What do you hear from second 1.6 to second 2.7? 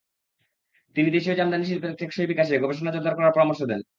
শিল্পের টেকসই বিকাশে